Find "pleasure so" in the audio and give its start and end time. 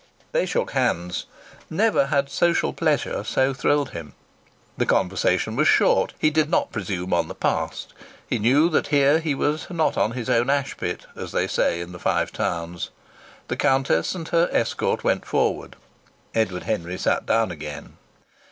2.73-3.53